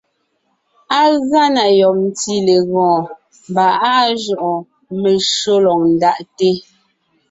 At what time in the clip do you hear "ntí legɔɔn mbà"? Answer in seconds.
2.07-3.65